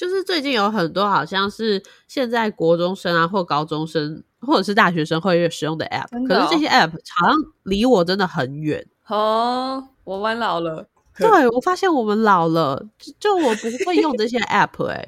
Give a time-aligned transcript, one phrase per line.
[0.00, 8.86] 就是最近有很多好像是现在国中生啊或高中生或者是大学生会使用的 app，的哦可是这些 app 好像离我真的很远。
[9.08, 10.88] 哦，我玩老了。
[11.18, 15.06] 对我发现我们老了，就就我不会用这些 app 哎、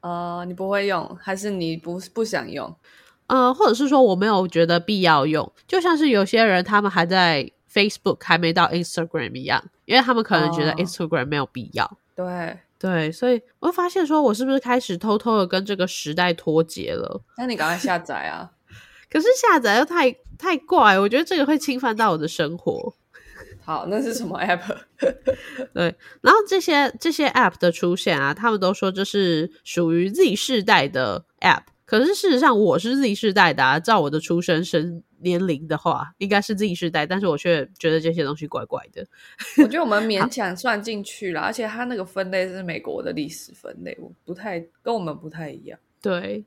[0.00, 2.74] 呃， 你不会用，还是你不不想用？
[3.28, 11.88] 呃，或者是说我没有觉得必要用，就像是有些人他们还在 Facebook 还没到 Instagram 一样，因为他们可能觉得哦 Instagram 没有必要。
[12.16, 17.22] 对，对，所以我会发现说，我是不是开始偷偷的跟这个时代脱节了？
[17.38, 18.50] 那你赶快下载啊！
[19.10, 22.94] 可是下载又太太怪，我觉得这个会侵犯到我的生活。
[23.64, 24.60] 好，那是什么 app？
[25.72, 39.06] 对，然后这些这些 app 的出现啊，他们都说这是属于 Z 世代的 app，可是事实上我是 Z 世代的啊，照我的出生生年龄的话，应该是 Z 世代，但是我却觉得这些东西怪怪的。
[39.62, 45.78] 我觉得我们勉强算进去了，而且它那个分类是美国的历史分类，我不太跟我们不太一样。
[46.02, 46.44] 对，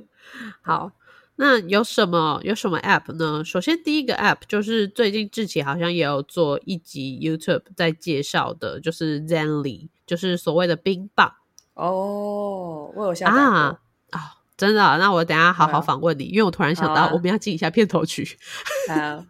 [0.62, 0.92] 好，
[1.36, 3.42] 那有什么有什么 app 呢？
[3.44, 11.32] 首先第一个 app 就是最近志奇好像也有做一集 YouTube 在介绍的，就是 Zenly，就是所谓的冰棒。
[11.74, 13.78] 哦，我有下载过。
[14.56, 18.38] 真的啊、那我等下好好访问你，因为我突然想到我们要进一下片头曲。
[18.88, 19.24] 好，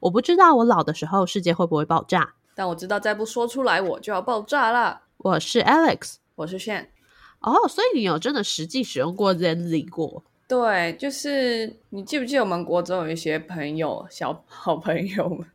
[0.00, 2.34] 我不知道我老的时候世界会不会爆炸。
[2.54, 5.00] 但我知道再不说出来我就要爆炸了。
[5.18, 6.90] 我是 Alex 我是炫，
[7.40, 10.24] 哦，所以你有真的实际使用过 Zenly 过？
[10.48, 15.46] 对，就是你记不记得我们国中有一些朋友，小 好朋友们，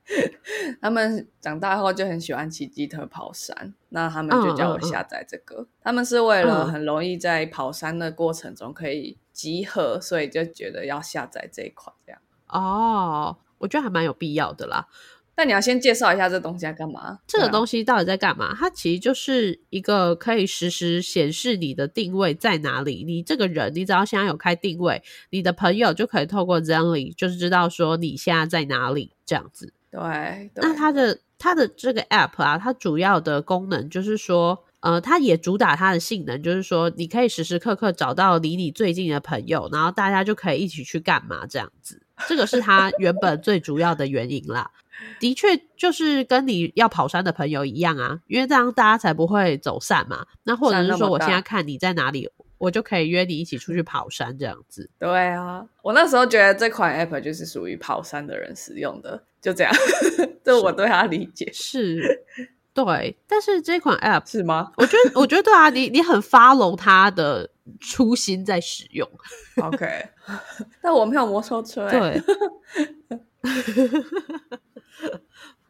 [0.79, 5.65] 他们长大后就很喜欢骑机车跑山，那他们就叫我下载这个。
[5.81, 12.21] 他们是为了嗯很容易在跑山的过程中可以集合，所以就觉得要下载这一款这样。
[12.49, 14.87] 哦，我觉得还蛮有必要的啦。
[15.35, 17.19] 但你要先介绍一下这东西在干嘛？
[17.25, 18.55] 这个东西到底在干嘛？
[18.57, 23.03] 它其实就是一个可以实时显示你的定位在哪里。
[23.03, 25.01] 你这个人，你只要现在有开定位，
[25.31, 29.73] 你的朋友就可以透过 Zenly 就是知道说你现在在哪里这样子。
[29.89, 42.01] 对对，那它的它的这个 app 啊，它主要的功能就是说，呃，它也主打它的性能，就是说你可以时时刻刻找到离你最近的朋友，然后大家就可以一起去干嘛这样子。
[42.27, 44.69] 这个是它原本最主要的原因啦。
[45.21, 50.25] 的确，就是跟你要跑山的朋友一样啊，因为这样大家才不会走散嘛。
[50.43, 54.89] 那或者是说，我现在看你在哪里，我就可以约你一起出去跑山这样子。
[54.99, 59.73] 对啊，我那时候觉得这款 app 就是属于跑山的人使用的，就这样，
[60.43, 62.23] 这我对他理解是，
[62.73, 63.17] 对。
[63.27, 69.07] 但是这款 app 是吗 我觉得，我觉得对啊，你你很 follow 它的初心在使用
[69.61, 70.09] ，？OK，
[70.81, 72.21] 但我没有摩托车、欸，对。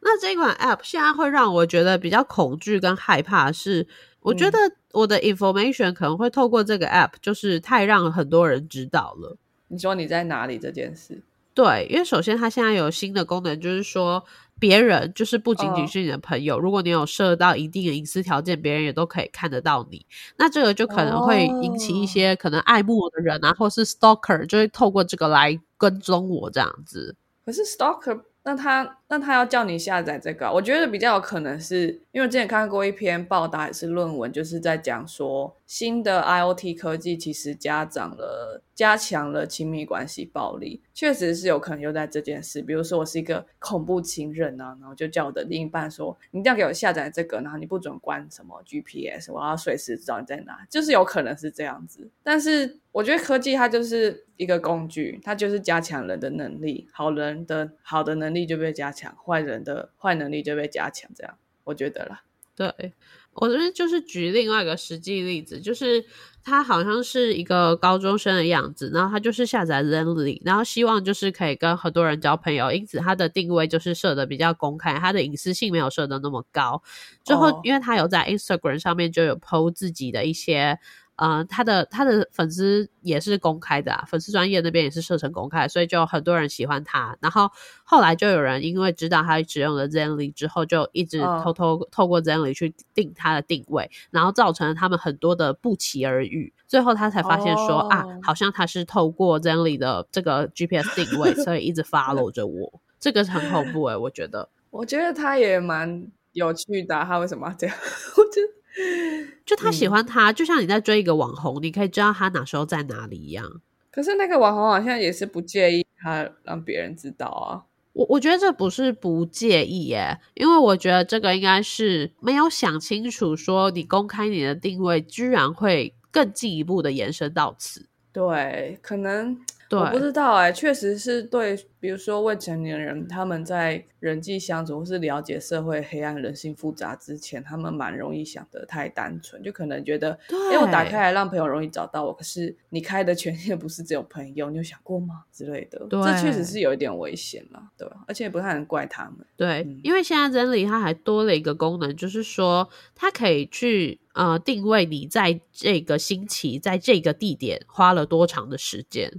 [0.05, 3.87] 那这款 app 现在会让我觉得比较恐惧跟害怕是，
[4.19, 4.57] 我觉嗯得
[4.91, 9.37] 我的 information 可能会透过这个 app，就是太让很多人知道了。
[9.69, 14.23] 你说你在哪里这件事，对，因为首先它现在有新的功能，就是说
[14.63, 20.05] 别人就是不仅仅哦是你的朋友，如果你有设到一定的隐私条件，别人也都可以看得到你。
[20.37, 27.13] 那这个就可能会引起一哦些可能爱慕我的人啊，或是 stalker，就会透过这个来跟踪我这样子。
[27.45, 42.59] 可是 Stalker，那他那他要叫你下载这个、我觉得比较有可能是因为我之前看过一篇报道还是论文，就是在讲说新的 IoT 科技其实加长了加强了亲密关系暴力，确实是有可能用在这件事。
[42.63, 52.09] 比如说我是一个恐怖情人啊，然后就叫我的另一半说，你一定要给我下载这个，然后你不准关什么 GPS，我要随时知道你在哪，就是有可能是这样子。
[52.23, 62.23] 但是我觉得科技它就是一个工具，它就是加强人的能力，好人的好的能力就被加强，坏人的坏能力就被加强，这样我觉得啦。
[62.55, 62.93] 对
[63.33, 66.05] 我这边就是举另外一个实际例子，就是
[66.43, 76.83] 他好像是一个高中生的样子，然后他就是下载 Zenly，然后希望就是可以跟很多人交朋友，因此他的定位就是设的比较公开，他的隐私性没有设的那么高。
[77.23, 80.79] 之后哦，因为他有在 Instagram 上面就有 PO 自己的一些。
[81.23, 87.15] 呃，他的他的粉丝也是公开的啊，粉丝专业那边也是设成公开，所以就很多人喜欢他。
[87.21, 87.49] 然后
[87.85, 96.51] 后来就有人因为知道他使用了 Zenly 之后，就一直嗯偷偷透过 Zenly 去定他的定位，然后造成了他们很多的不期而遇。
[96.67, 102.81] 最后他才发现说、啊哦，好像他是透过 Zenly 的这个 GPS 定位，所以一直 follow 着我。
[102.99, 104.49] 这个是很恐怖诶、我觉得。
[104.71, 107.75] 我觉得他也蛮有趣的啊、他为什么要这样？
[108.17, 108.47] 我觉得
[109.45, 113.61] 就他喜嗯欢他，就像你在追一个网红，你可以知道他哪时候在哪里一样。
[113.91, 117.63] 可是那个网红好像也是不介意他让别人知道啊。
[117.93, 127.87] 我我觉得这不是不介意耶，因为我觉得这个应该是没有想清楚，说你公开你的定位，居然会更进一步的延伸到此。
[128.11, 129.43] 对，可能对，
[129.79, 145.23] 我不知道哎、确实是对，比如说未成年人，他们在人际相处或是了解社会黑暗、人性复杂之前，他们蛮容易想得太单纯，就可能觉得，对，哎，我打开来让朋友容易找到我，可是你开的权限不是只有朋友，你有想过吗？
[145.31, 148.03] 之类的，对这确实是有一点危险了，对吧？
[148.07, 149.25] 而且也不太能怪他们。
[149.35, 159.11] 对，嗯因为现在真理它还多了一个功能，就是说它可以去呃定位你在这个星期在这个地点花了多长的时间。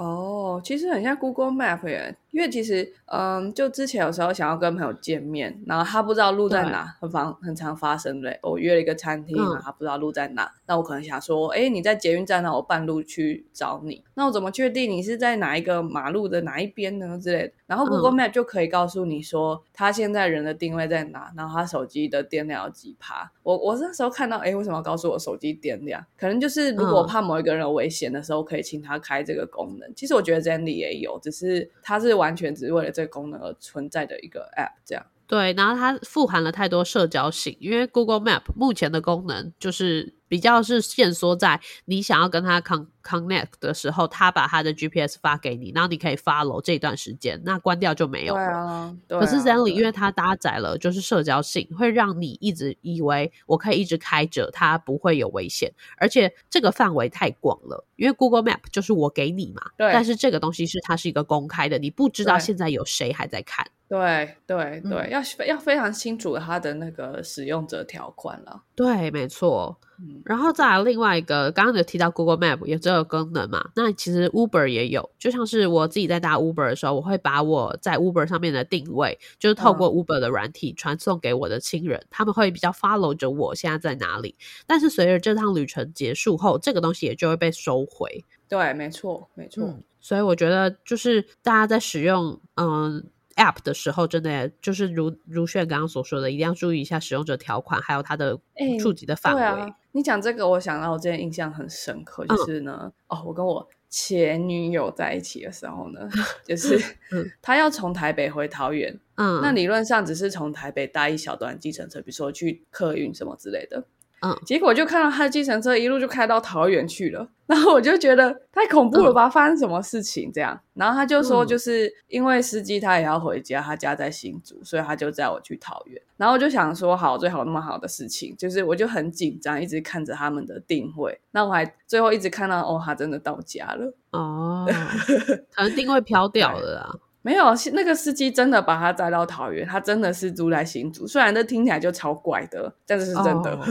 [0.00, 8.38] 哦，其实很像 Google Map 耶，因为其实，嗯，就之前有时候想要跟朋友见面，然后他不知道路在哪，很常很常发生的。
[8.42, 17.52] 我约了一个餐厅，嗯然后他不知道路在哪，那我可能想说，哎，你在捷运站，那我半路去找你，那我怎么确定你是在哪一个马路的哪一边呢之类的？
[17.66, 23.30] 然后 Google Map 就可以告诉你说他现在人的定位在哪，然后他手机的电量有几趴。
[23.42, 26.04] 我我那时候看到，哎，为什么要告诉我手机电量？
[26.16, 29.92] 可能就是如果嗯怕某一个人有危险的时候，可以请他开这个功能。
[29.94, 35.04] 其实我觉得 Zenly 也有，只是它是完全只是为了这个功能而存在的一个 App，这样。
[35.26, 48.56] 对，然后它富含了太多社交性，因为 Google Map 目前的功能就是比较是限缩在你想要跟他 con connect 的时候，他把他的 GPS 发给你，然后你可以 follow 这段时间，那关掉就没有对了。
[48.56, 57.84] 啊，对啊可是 Zenly 因为它搭载了就是社交性，会让你一直以为我可以一直开着，它不会有危险，而且这个范围太广了。
[57.96, 63.66] 因为 Google Map 就是我给你嘛，对但是这个东西是它是一个公开的，你不知道对现在有谁还在看。
[63.90, 68.62] 对对对，嗯要要非常清楚它的那个使用者条款了。
[68.76, 69.76] 对，没错。
[69.98, 73.68] 嗯，然后再来另外一个，刚刚有提到 Google Map 有这个功能嘛？
[73.74, 84.36] 那其实 Uber 也有，就像是我自己在搭 Uber 的时候，我会把我在 Uber 上面的定位，就是透过 Uber 的软体传送给我的亲人，他们会比较 follow 着我现在在哪里。
[84.68, 88.24] 但是随着这趟旅程结束后，这个东西也就会被收回。
[88.48, 89.64] 对，没错，没错。
[89.66, 93.04] 嗯，所以我觉得就是大家在使用嗯
[93.40, 99.74] App 的时候，真的就是如如炫刚刚所说的，一定要注意一下使用者条款，还有它的哎触及的范围。
[99.92, 106.08] 你讲这个，我想到我之前印象很深刻，嗯就是呢，哦，我跟我前女友在一起的时候呢，
[106.44, 106.78] 就是
[107.10, 113.84] 嗯她要从台北回桃园，嗯，那理论上只是从台北搭一小段计程车，比如说去客运什么之类的。
[114.22, 120.58] 嗯结果就看到他的计程车一路就开到桃园去了， 然后我就觉得太恐怖了吧，发生什么事情这样？
[120.74, 126.00] 然后他就说，嗯就是因为司机他也要回家，他家在新竹，所以他就载我去桃园。
[126.16, 131.18] 然后我就想说，好，最好那么好的事情，就是我就很紧张，一直看着他们的定位。
[131.30, 133.94] 那我还最后一直看到，哦，他真的到家了。
[134.12, 134.66] 哦，
[135.54, 136.94] 可能定位飘掉了啦。
[137.22, 141.06] 没有，那个司机真的把他载到桃园，他真的是住在新竹。
[141.06, 143.52] 虽然这听起来就超怪的，但是是真的。
[143.52, 143.64] 哦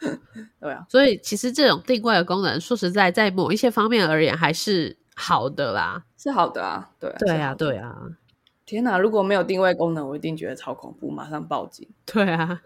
[0.60, 6.04] 对啊，所以其实这种定位的功能，说实在，在某一些方面而言还是好的啦。
[6.16, 7.94] 是好的啊，对啊，对啊，对啊，
[8.64, 8.98] 天哪！
[8.98, 11.86] 如果没有定位功能，我一定觉得超恐怖，马上报警。
[12.06, 12.62] 对啊。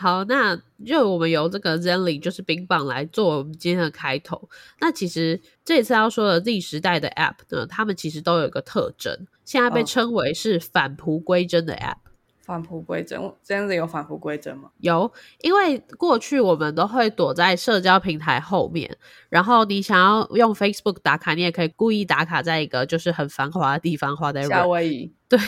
[0.00, 0.56] 好，那
[0.86, 4.48] 就我们由这个 Zenly 就是冰棒来做我们今天的开头。
[4.78, 11.96] 那其实这次要说的 Z 时代的 App 呢，他们其实都有一个特征，现在被嗯称为是返璞归真的 App。
[12.42, 14.70] 返璞归真，，Zenly 有返璞归真吗？
[14.78, 18.96] 有，因为过去我们都会躲在社交平台后面，
[19.28, 25.38] 然后你想要用 Facebook 打卡，你也可以故意打卡在一个就是很繁华的地方，花在夏威夷，对。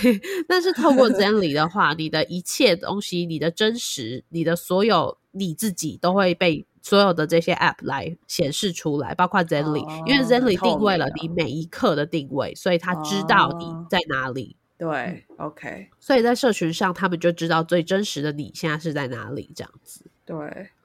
[0.46, 14.56] 但是透过 Zenly 的话，你的一切东西，你的真实，你的所有你自己都会被所有的这些 App 来显示出来，包括 Zenly，、哦因为 Zenly 定位了你每一刻的定位，所以他知道你哦在哪里。
[14.78, 20.06] 对，OK，所以在社群上，他们就知道最真实的你现在是在哪里，这样子。
[20.24, 20.36] 对，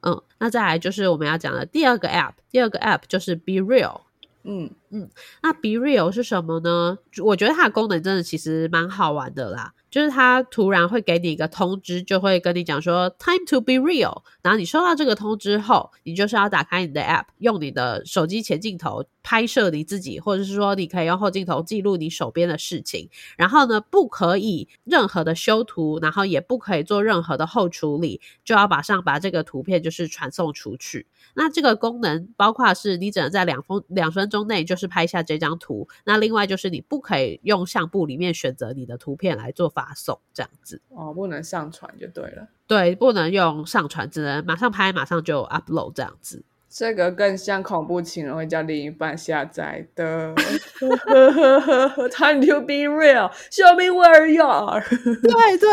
[0.02, 4.02] 嗯，那再来就是我们要讲的第二个 app，第二个 app 就是 Be Real。
[4.46, 5.10] 嗯嗯，
[5.42, 6.98] 那 Be Real 是什么呢？
[7.24, 14.24] 我觉得它的功能真的其实蛮好玩的啦，就是它突然会给你一个通知，就会跟你讲说 Time to be real。
[14.42, 23.10] 然后你收到这个通知后，你就是要打开你的 App，用你的手机前镜头拍摄你自己，或者是说你可以用后镜头记录你手边的事情。
[23.38, 31.08] 然后呢，不可以任何的修图，然后也不可以做任何的后处理，就要马上把这个图片就是传送出去。
[31.36, 40.82] 那这个功能包括是你只能在两分两分钟内就是拍下这张图，那另外就是你不可以用相簿里面选择你的图片来做发发送这样子。
[40.90, 42.48] 哦，不能上传就对了。
[42.66, 46.44] 对，不能用上传，只能马上拍，马上就 upload 这样子。
[46.68, 50.34] 这个更像恐怖情人会叫另一半下载的。
[52.12, 54.84] Time to be real, show me where you are。
[54.90, 55.70] 对对，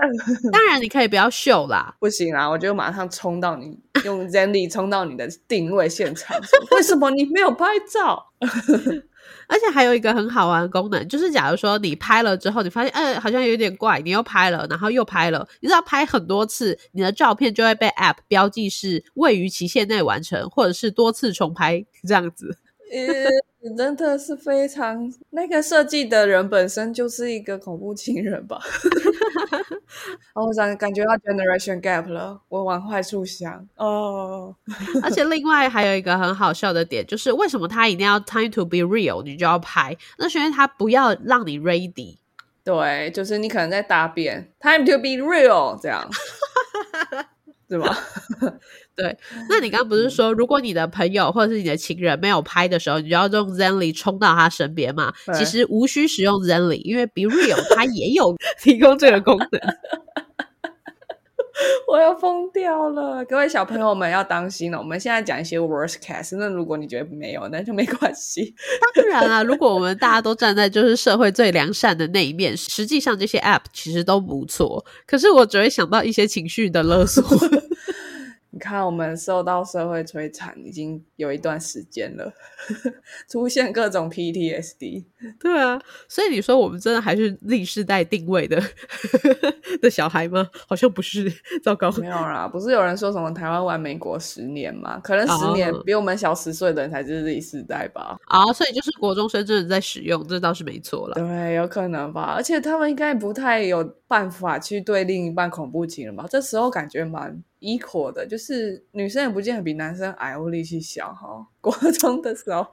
[0.50, 6.34] 当然你可以不要秀啦，不行啦，我就马上冲到你用 Zenly 冲到你的定位现场。
[6.72, 8.32] 为什么你没有拍照？
[9.48, 22.58] 而且还有一个很好玩的功能，就是假如说你拍了之后，你发现，呃，好像有点怪，你又拍了，然后又拍了，你知道拍很多次，你的照片就会被 App 标记是位于期限内完成，或者是多次重拍这样子。
[22.92, 28.60] 呃，真的是非常那个设计的人本身就是一个恐怖情人吧？
[30.34, 34.54] 我想感觉到 generation gap 了，我往坏处想哦。
[35.02, 39.96] 而且另外还有一个很好笑的点，就是为什么他一定要 time to be real，你就要拍？
[40.18, 42.18] 那是因为他不要让你 ready。
[42.62, 46.08] 对，就是你可能在答辩，time to be real 这样。
[47.68, 47.98] 对吧？
[48.96, 49.16] 对，
[49.50, 55.12] 那你刚刚不是说，如果你的朋友或者是你的情人没有拍的时候，你就要用 Zenly 冲到他身边嘛？
[55.34, 59.48] 其实无需使用 Zenly，因为 Be Real 它也有 提供这个功能。
[61.90, 63.24] 我要疯掉了！
[63.24, 64.78] 各位小朋友们要当心了。
[64.78, 68.54] 我们现在讲一些 worst case，那如果你觉得没有，那就没关系。
[68.94, 74.84] 当然啊，如果我们大家都站在就是社会最良善的那一面，实际上这些 app 其实都不错。
[75.06, 77.24] 可是我只会想到一些情绪的勒索。
[78.56, 82.32] 你看，我们受到社会摧残已经有一段时间了，
[83.28, 85.04] 出现各种 PTSD。
[85.38, 88.58] 对啊，所以你说我们真的还是历世代定位的
[89.82, 90.48] 的小孩吗？
[90.66, 91.30] 好像不是，
[91.62, 91.90] 糟糕。
[91.98, 94.98] 没有啦，不是有人说什么台湾玩美国十年吗？
[95.04, 98.16] 可能十年比我们小十岁的人才是历世代吧。
[98.24, 101.14] 啊，所以就是国中生真的在使用，这倒是没错了。
[101.16, 102.32] 对，有可能吧。
[102.34, 106.24] 而且他们应该不太有办法去对另一半恐怖情人吧？
[106.30, 107.42] 这时候感觉蛮。
[107.60, 111.46] Equal 的，就是女生也不见得比男生矮或力气小哈。
[111.60, 112.66] 国中的时候，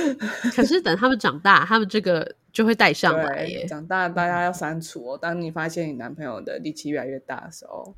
[0.54, 3.64] 可是等他们长大，他们这个就会带上来耶。
[3.66, 5.18] 长大大家要删除哦。
[5.20, 7.94] 当你发现你男朋友的力气越来越大的时候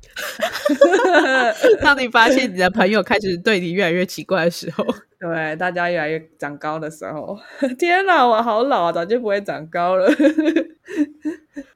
[1.81, 4.85] 当你发现你的朋友开始对你越来越奇怪的时候，
[5.19, 7.35] 对，大家越来越长高的时候，
[7.79, 10.07] 天哪，我好老啊，早就不会长高了。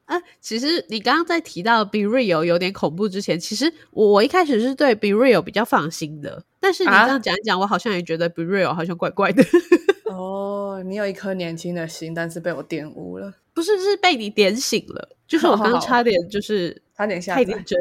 [0.08, 9.44] 啊，其实你刚刚在提到 Be Real 有点恐怖之前，其实我我一开始是对 Be Real 比较放心的，但是你这样讲一讲，我好像也觉得 Be Real 好像怪怪的。
[10.10, 17.78] 哦，你有一颗年轻的心，但是被我玷污了，不是是被你点醒了，就是我刚差点就是 差点下太认 真。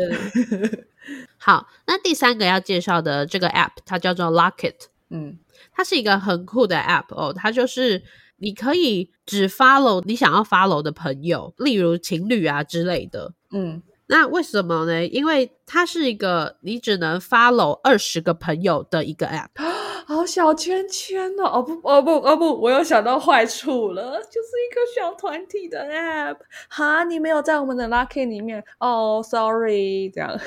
[1.39, 4.75] 好，那第三个要介绍的这个 App，它叫做 Locket，
[5.11, 5.39] 嗯，
[5.73, 8.03] 它是一个很酷的 App 哦，它就是。
[8.39, 13.33] 你可以只 follow 你想要 follow 的朋友，例如情侣啊之类的。
[13.51, 15.07] 嗯，那为什么呢？
[15.07, 19.49] 因为它是一个你只能 follow 二十个朋友的一个 app。
[20.07, 21.45] 好小圈圈哦！
[21.55, 26.37] 哦不哦不哦不，我又想到坏处了，就是一个小团体的 app。
[26.69, 30.39] 哈，你没有在我们的 lucky 里面哦，sorry，这样。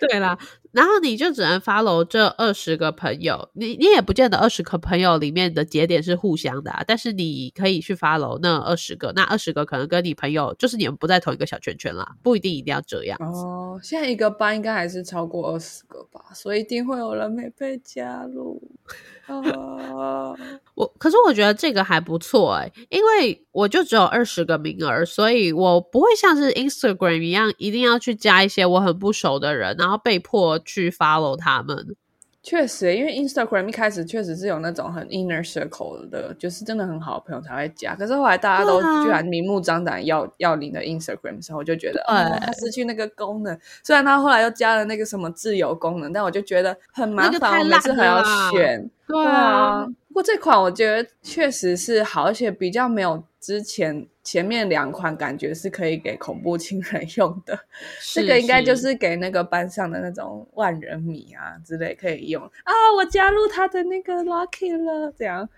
[0.00, 0.36] 对啦。
[0.72, 13.18] 然后你就只能 follow 这二十个朋友，你你也不见得二十个朋友里面的节点是互相的，但是你可以去发楼那二十个，那二十个可能跟你朋友就是你们不在同一个小圈圈啦，不一定一定要这样。
[13.20, 18.62] 哦，现在一个班应该还是超过二十个吧，所以一定会有人没被加入。
[19.28, 20.34] 啊，
[20.74, 31.96] 我可是我觉得这个还不错哎，因为我就只有二十个名额，所以我不会像是 Instagram 一样，一定要去加一些我很不熟的人，然后被迫去 follow 他们。
[32.48, 37.94] 确实，因为 Instagram 一开始确实是有那种很 inner circle 的，就是真的很好的朋友才会加。
[37.94, 43.58] 可是后来大家都居然明目张胆要要你的 Instagram 时候，我就觉得，哦，他失去那个功能。
[43.84, 48.90] 虽然他后来又加了那个什么自由功能，但我就觉得很麻烦，我每次还要选。
[49.06, 54.08] 对啊，不过这款我觉得确实是好，而且比较没有之前。
[54.24, 57.58] 前面两款感觉是可以给恐怖情人用的，
[58.12, 62.72] 这个应该就是给那个班上的那种万人迷啊之类可以用啊。
[62.94, 65.48] 我加入他的那个 Lucky 了，这样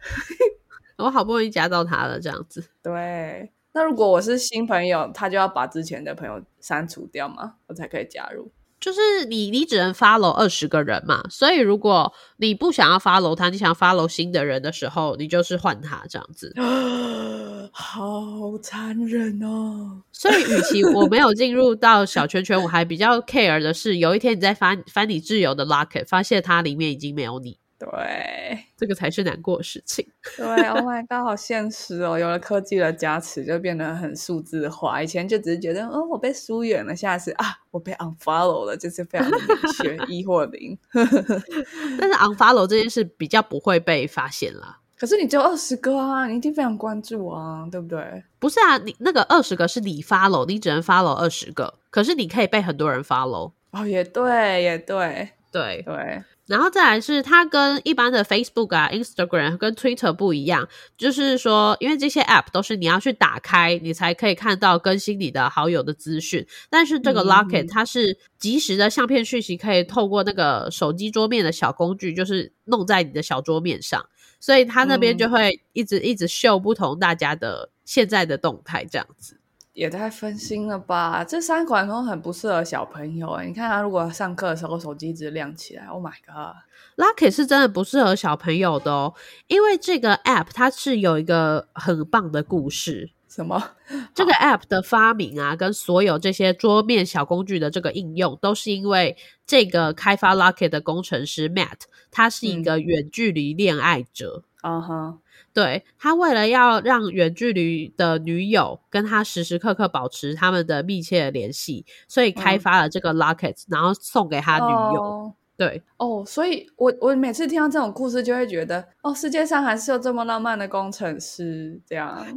[0.98, 2.64] 我好不容易加到他了，这样子。
[2.80, 7.56] 对，那如果我是新朋友，他就要把之前的朋友删除掉吗？
[7.66, 8.52] 我才可以加入。
[8.80, 16.54] 就是你，你只能 follow 二十个人嘛，所以如果你不想要 follow 他，你想 follow 新的人的时候，你就是换他这样子。
[17.72, 20.02] 好残忍哦！
[20.10, 27.58] 所以，与其 我没有进入到小圈圈，我还比较 care 的是，有一天你在翻翻你挚友的 locket，发现它里面已经没有你。
[27.80, 30.06] 对这个才是难过的事情。
[30.37, 32.18] 对，Oh my god，好现实哦！
[32.18, 35.02] 有了科技的加持，就变得很数字化。
[35.02, 40.76] 以前就只是觉得，哦，我被疏远了，现在是啊，我被 unfollow 了，就是非常的明确，一或零。
[40.92, 44.78] 但是 unfollow 这件事比较不会被发现啦。
[44.99, 48.22] 可是你只有二十个啊，你一定非常关注啊，对不对？
[48.38, 53.52] 不是啊，你那个二十个是你 follow，你只能 follow 二十个，可是你可以被很多人 follow。
[53.70, 66.45] 哦，也对，也对，对，对，然后再来是它跟一般的 Facebook 啊、Instagram 跟 Twitter 不一样，就是说，因为这些 App 都是你要去打开，你才可以看到更新你的好友的资讯。
[66.69, 74.04] 但是这个嗯 Locket 它是及时的相片讯息，可以透过那个手机桌面的小工具，就是弄在你的小桌面上，
[74.40, 79.39] 所以它那边嗯就会一直一直秀不同大家的现在的动态，这样子。
[79.80, 81.25] 也太分心了吧？
[81.25, 83.46] 这三款都很不适合小朋友哎。
[83.46, 89.14] 你看他如果上课的时候手机一直亮起来，Oh my god！Lucky 是真的不适合小朋友的哦，
[89.46, 93.08] 因为这个 App 它是有一个很棒的故事。
[93.26, 93.70] 什么？
[94.14, 101.78] 这个 App 的发明啊，跟所有这些桌面小工具的这个应用，都是因为这个开发 Lucky 的工程师 Matt，
[102.10, 104.42] 他是一个远距离恋爱者。
[104.60, 105.18] 啊哈，
[105.52, 115.02] 对他为了要让远距离的女友跟他时时刻刻保持他们的密切的联系，所以开发了这个 Locket，、然后送给他女友。
[115.02, 122.26] 哦对，哦，所以我我每次听到这种故事，就会觉得哦，世界上还是有这么浪漫的工程师，这样。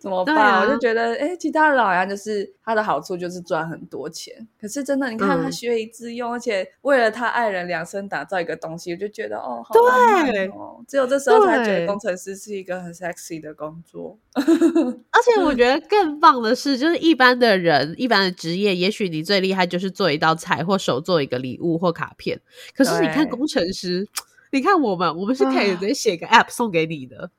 [0.00, 0.36] 怎么办？
[0.36, 5.52] 啊我就觉得，哎，其他人好像就是他的好处就是赚很多钱，可是真的，你看他嗯。
[5.52, 14.18] 学以致用，而且为了他爱人量身打造一个东西，我就觉得哦，好浪漫对哦，只有这时候才觉得工程师是一个很 sexy 的工作。
[14.34, 15.54] 而且我。
[15.58, 22.40] 觉得更棒的是，就是一般的人、一般的职业，也许你最厉害就是做一道菜，或手做一个礼物或卡片。
[22.76, 24.06] 可是你看工程师，
[24.50, 27.30] 你看我们，我们是可以啊直接写个 App 送给你的。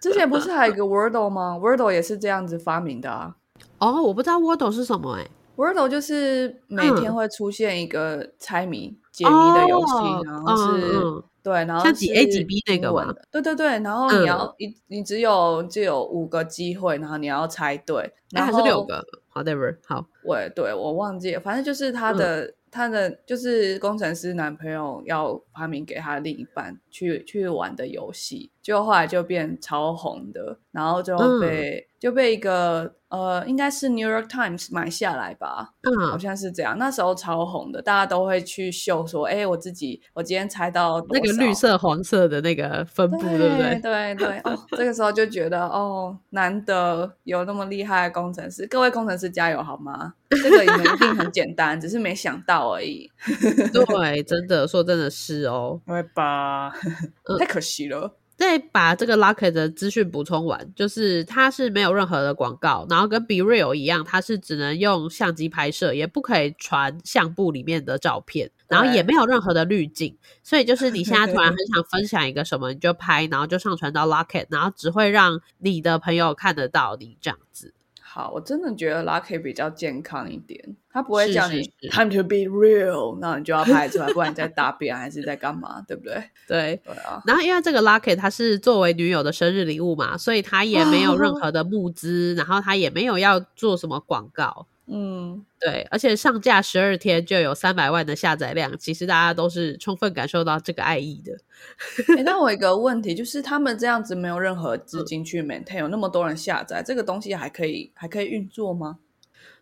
[0.00, 3.34] 之前不是还有一个 Wordle 吗？Wordle 也是这样子发明的啊。
[3.78, 13.22] 哦，我不知道 Wordle 是什么哎、Wordle 就是每天嗯会出现一个猜谜、解谜的游戏，哦然后是、对，然后像几 A 几 B 那个吗英文的？
[13.30, 19.76] 对对对，然后嗯你要你、你只有只有五个机会，然后你要猜对，那然后还是六个，whatever。
[19.86, 36.76] 好，我对我忘记了，反正就是他嗯的、他的就是工程师男朋友要发明给他另一半去去玩的游戏，结果后来就变超红的，然后就嗯被、就被一个呃应该是 New York Times 买下来吧，嗯好嗯，像是这样。
[36.76, 43.78] 那时候超红的，大家都会去秀说，哎、我自己我今天猜到那个少绿色、黄色的那个分布，对不对？
[43.80, 50.14] 对对哦，这个时候就觉得哦，难得有那么厉害的工程师，各位工程师加油好吗？
[50.30, 53.08] 这个你们一定很简单，只是没想到而已，
[53.72, 55.80] 对，真的说真的是哦。
[55.86, 56.72] 对吧？
[57.28, 58.16] 嗯太可惜了。
[58.36, 77.72] 再把这个 Locket 的资讯补充完，就是它是没有任何的广告，然后跟 Be Real 一样，它是只能用相机拍摄，也不可以传相簿里面的照片，然后也没有任何的滤镜，所以就是你现在突然很想分享一个什么，你就拍，然后就上传到 Locket，然后只会让你的朋友看得到你这样子。
[78.16, 80.58] 好，我真的觉得 Lucky 比较健康一点，
[80.90, 86.14] 他不会叫你 time to be real，那你就要拍出来，不然你在大便还是在干嘛，对不对？
[86.48, 94.66] 对，对啊，然后因为这个 Locket 它是作为女友的生日礼物嘛，所以他也没有任何的募资，然后他也没有要做什么广告。
[94.88, 101.32] 嗯，对，而且上架十二天就有三百万的下载量，其实大家都是充分感受到这个爱意的。
[102.16, 108.98] 诶那我有一个问题，就是他们这样子没有任何资金去 maintain，有那么多人下载，这个东西还可以还可以运作吗？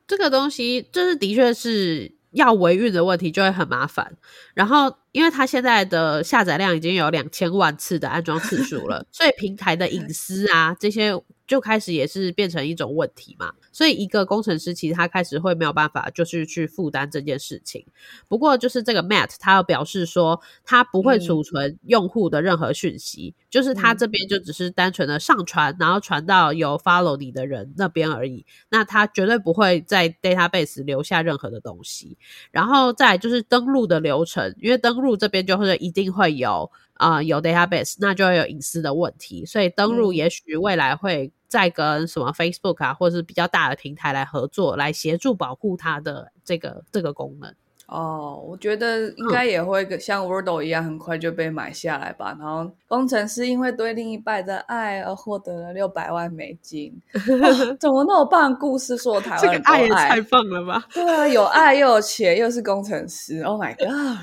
[0.06, 4.18] 这个东西就是的确是要维运的问题，就会很麻烦。
[4.52, 11.14] 然后，因为它现在的下载量已经有两千万次的安装次数了， 所以平台的隐私啊这些
[11.46, 13.52] 就开始也是变成一种问题嘛。
[13.72, 17.84] 所以，一个工程师其实他开始会没有办法，就是去负担这件事情。
[18.28, 28.46] 不过，就是这个 Matt 他要表示说，他不会嗯储存用户的任何讯息，就是他嗯这边就只是单纯的上传，然后传到有 follow 你的人那边而已。
[28.70, 32.16] 那他绝对不会在 database 留下任何的东西。
[32.50, 47.54] 然后再来就是登录的流程，因为登录这边就会一定会有啊、呃有 database，那就会有隐私的问题，所以登录嗯也许未来会再跟什么 Facebook 啊，或者是比较大的平台来合作，来协助保护它的这个这个功能。
[47.86, 52.34] 哦，我觉得应该也会跟像 Wordle 一样，很快就被买下来吧。
[52.40, 58.56] 然后工程师因为对另一半的爱而获得了六百万美金，哇 怎么那么棒？
[58.58, 60.82] 故事说台这湾人都个爱也爱太棒了吧！
[60.94, 64.18] 对啊，有爱又有钱，又是工程师，Oh my god！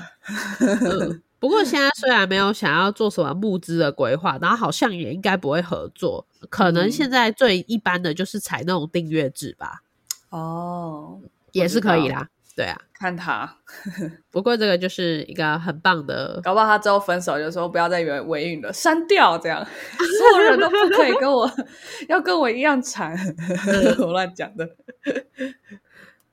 [1.42, 9.82] 嗯，不过现在虽然没有想要做什么募资的规划，然后好像也应该不会合作，可能嗯现在最一般的就是采那种订阅制吧，
[10.30, 12.28] 哦，也是可以啦。
[12.54, 13.56] 对啊，看他，
[14.30, 21.50] 不过这个就是一个很棒的，搞不好他之后分手就说不要再维维运了，删掉这样，所有人都不可以跟我
[22.10, 23.16] 要跟我一样惨，
[24.00, 24.68] 我乱讲的。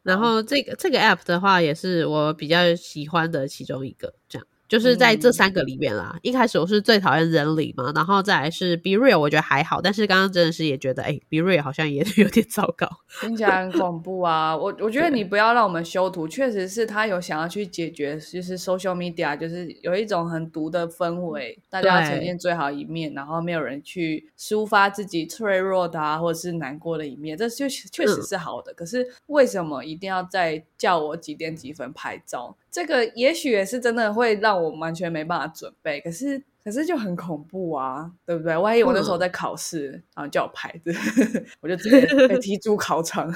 [0.04, 4.46] 然后这个这个 app 的话，也是我比较喜欢的其中一个，这样。
[4.70, 12.88] 就是在这嗯三个里面啦，一开始我是最讨厌人理嘛，然后再来是 Be Real，我觉得还好，但是刚刚真的是也觉得，哎、b e Real 好像也 有点糟糕。
[13.20, 14.56] 听起来很恐怖啊！
[14.56, 28.72] 我我觉得你不要让我们修图，确实是他有想要去解决，就是 social media 就是有一种很毒的氛围，大家要呈现最好一面，然后没有人去抒发自己脆弱的啊，或者是难过的一面，这就确实是好的。
[28.76, 32.56] 可是为什么一定要再叫我几点几分拍照？
[32.72, 36.44] 这个也许也是真的会让我完全没办法准备，可是。
[36.62, 38.56] 可是就很恐怖啊，对不对？
[38.56, 40.94] 万一我那时候在考试，然后叫我拍子，
[41.62, 43.34] 我就直接被踢出考场。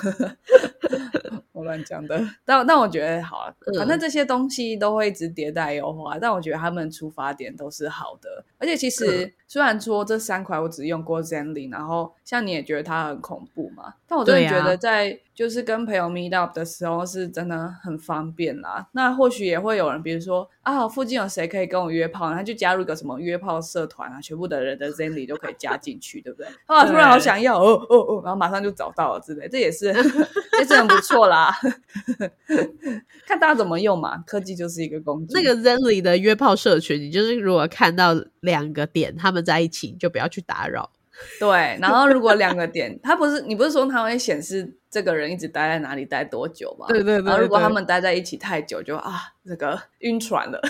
[1.53, 8.43] 我乱讲的，但但我觉得好啊，反正这些东西都会一直迭代优化，但我觉得他们出发点都是好的。
[8.59, 18.87] 而且其实、虽然说这三款我只用过 Zenly，然后像你也觉得它很恐怖嘛，但我真的觉得在就是跟朋友 meet up 的时候是真的很方便啦。
[18.91, 26.47] 那或许也会有人，比如说啊，附近有谁可以跟我约炮，然后就加入一个什么约炮社团啊，全部的人的 Zenly 都可以加进去，对不对？
[26.67, 29.87] 啊，突然好想要哦哦哦，然后马上就找到了之类，这也是
[30.59, 31.51] 也是很不错啦。
[33.25, 35.33] 看大家怎么用嘛，科技就是一个工具。
[35.33, 40.91] 那个 Zenly 的约炮社群，你就是如果看到两个点他们在一起，你就不要去打扰。
[41.39, 46.87] 对，然后如果两个点，它不是你不是说它会显示这个人一直待在哪里待多久吗？
[46.89, 50.59] 对对对然后如果他们待在一起太久就，啊这个晕船了。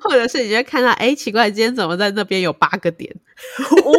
[0.00, 3.12] 或者是你就会看到，哎，奇怪，今天怎么在那边有八个点？
[3.84, 3.92] 哦，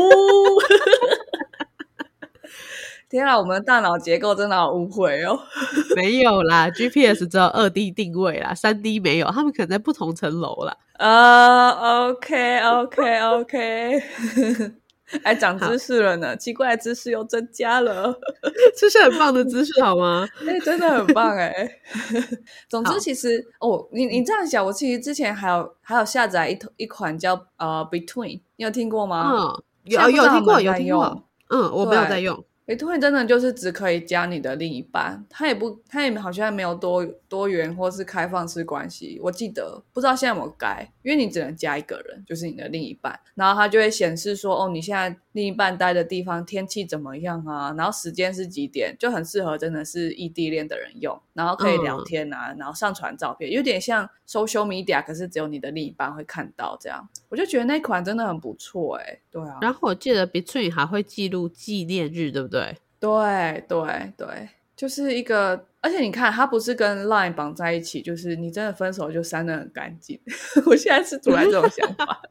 [3.13, 5.39] 天啊，我们的大脑结构真的好误会哦。
[5.95, 10.75] 没有啦，GPS 只有二 D 定位啦，三 D 没有，他们可能在不同层楼啦。
[10.93, 11.69] 啊、
[12.09, 14.03] o k OK OK，
[15.21, 18.13] 哎，长知识了呢，奇怪的知识又增加了。
[18.75, 20.27] 这是很棒的知识，好吗？
[20.47, 21.53] 哎、真的很棒哎！
[22.67, 29.31] 总之，其实哦，你你这样想，我其实之前还有还有下载一一款叫呃 Between，你有听过吗？
[29.31, 31.23] 嗯，有有听过，有听过。
[31.49, 32.43] 嗯，我没有在用。
[32.67, 39.19] 诶，突然真的就是只可以加你的另一半，他也不，他也好像没有多多元或是开放式关系。
[39.21, 52.03] 我记得不知道现在有没有改，因为你只能加一个人，就是你的另一半，然后他就会显示说，哦，你现在另一半待的地方天气怎么样啊，然后时间是几点，就很适合真的是异地恋的人用，然后可以聊嗯。
[52.05, 62.77] 天啊，然后上传照片，有点像 social media，可是只有你的另一半会看到这样，我就觉得那款真的很不错哎、对啊，然后我记得 Between 还会记录纪念日，对不对？
[62.99, 70.19] 对对对，就是一个，而且你看，它不是跟 Line 绑在一起，就是你真的分手就删的很干净。
[70.67, 72.21] 我现在是突然这种想法，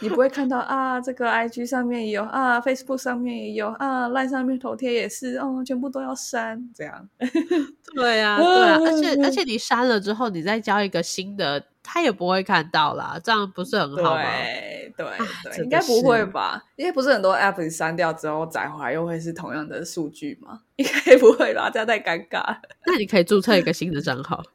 [0.00, 7.08] 你不会看到啊，这个 IG 上面也有啊，Facebook 上面也有啊，Line 上面头贴也是哦，全部都要删，这样。
[7.94, 14.22] 对啊，对啊，而且而且你删了之后，你再交一个新的，他也不会看到啦，这样不是很好吗？
[14.22, 16.62] 对对应该不会吧？
[16.76, 20.60] 因为不是很多 App 你删掉之后载回来又会是同样的数据吗？
[20.76, 21.68] 应该不会吧？
[21.70, 22.60] 这样太尴尬了。
[22.86, 24.42] 那你可以注册一个新的账号。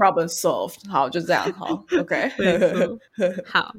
[0.00, 0.88] Problem solved。
[0.88, 1.52] 好，就这样。
[1.52, 2.32] 好， OK。
[3.44, 3.74] 好，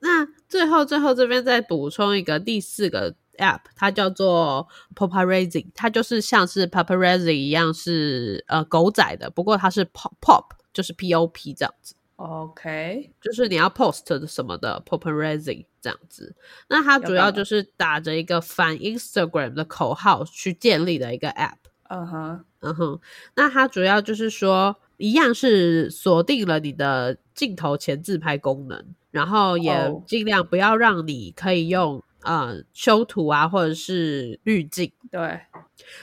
[0.00, 11.94] 那最后最后这边再补充一个第四个 app，它叫做 Paparazzi，它就是像是 Paparazzi 一样是呃狗仔的，不过它是 pop pop，就是 P O P 这样子。
[12.16, 16.36] OK，就是你要 post 什么的 paparazzi 这样子，
[16.68, 21.56] 那它主要就是打着一个反 Instagram 的口号去建立的一个 app。
[21.88, 23.00] 嗯哼，嗯哼，
[23.36, 34.92] 那它主要就是说，一样是锁定了你的镜头前自拍功能，然后也哦尽量不要让你可以用呃修图啊或者是滤镜。
[35.10, 35.40] 对，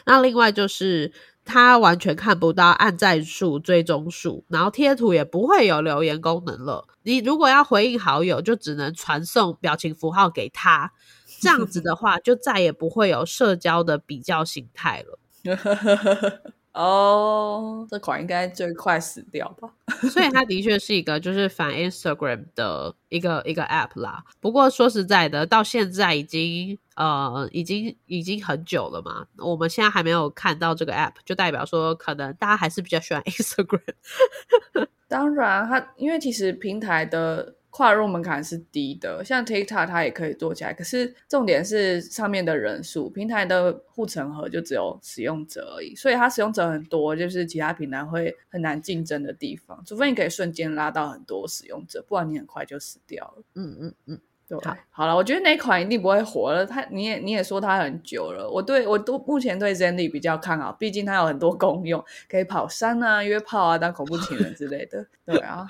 [0.06, 1.12] 那另外就是
[1.46, 6.88] 它完全看不到按赞数、追踪数，然后贴图也不会有留言功能了。
[7.04, 10.92] 你如果要回应好友，就只能传送表情符号给他。
[11.42, 15.20] 这样子的话，就再也不会有社交的比较形态了。
[16.74, 19.70] 哦，这款应该最快死掉吧？
[20.10, 24.24] 所以它的确是一个就是反 Instagram 的一个一个 App 啦。
[24.42, 33.94] 不过说实在的，到现在已经呃已经已经很久了嘛，我们现在还没有看到这个 App，就代表说可能大家还是比较喜欢 Instagram。
[35.08, 37.56] 当然，它因为其实平台的。
[37.76, 53.44] 跨入门槛是低的，像 TikTok 它也可以做起来，可是重点是上面的人数，平台的护城河就只有使用者而已，所以它使用者很多，就是其他平台会很难竞争的地方，除非你可以瞬间拉到很多使用者，不然你很快就死掉了。
[53.56, 54.60] 嗯嗯嗯，对。
[54.92, 65.08] 好了，我觉得那款一定不会火了，它你也你也说它很久了，我对我都目前对 Zenly 比较看好，毕竟它有很多功用，可以跑山啊、约炮啊、当恐怖情人之类的。
[65.26, 65.66] 对啊。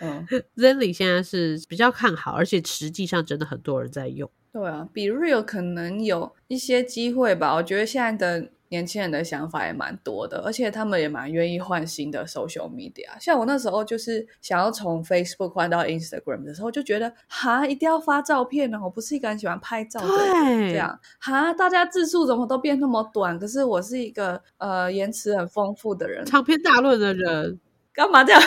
[0.00, 4.30] 嗯， Zenly 现在是比较看好，而且实际上真的很多人在用。
[4.52, 7.54] 对啊，比 Real 可能有一些机会吧。
[7.54, 13.06] 我觉得现在的年轻人的想法也蛮多的，而且他们也蛮愿意换新的 social media。
[13.20, 18.78] 像我那时候就是想要从 Facebook 换到 Instagram 的时候，就觉得哈，一定要发照片呢。
[18.82, 23.38] 我不是一个很喜欢拍照的人，这样哈，大家字数怎么都变那么短？
[23.38, 27.60] 可是我是一个呃言辞很丰富的人，长篇大论的人。
[27.98, 28.40] 干嘛这样？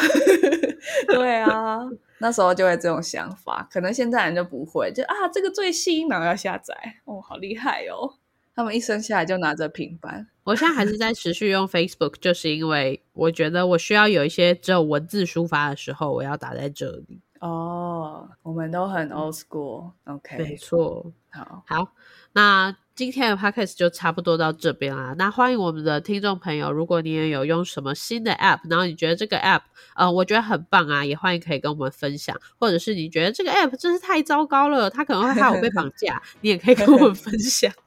[1.09, 1.81] 对啊，
[2.19, 8.15] 那时候就会这种想法，可能现在人就不会，就啊，这个最新，然后要下载，哦，好厉害哦！
[8.55, 10.25] 他们一生下来就拿着平板。
[10.45, 17.19] 我现在还是在持续用 Facebook，就是因为我觉得我需要有一些只有文字抒发的时候，我要打在这里。
[17.41, 21.11] 哦，我们都很 old school，OK，没错。
[21.29, 21.87] 好，好，
[22.31, 22.73] 那。
[22.93, 25.15] 今天的 podcast 就差不多到这边啦。
[25.17, 29.61] 那欢迎我们的听众朋友，如果你也有用什么新的 app，然后你觉得这个 app
[29.95, 32.35] 呃，我觉得很棒啊，也欢迎可以跟我们分享。
[32.59, 37.71] 或者是你觉得这个 app 真是太糟糕了，它可能会害我被绑架， 你也可以跟我们分享。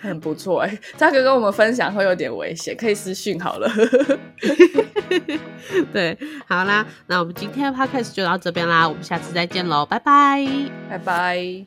[0.00, 3.70] 很不错哎，这个跟我们分享会有点危险，可以私讯好了。
[5.92, 10.46] 对，好啦，那我们今天的 podcast 就到这边啦，我们下次再见喽，拜拜，
[10.90, 11.66] 拜拜。